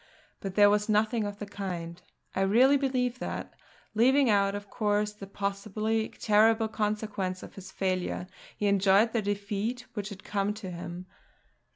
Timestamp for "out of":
4.31-4.67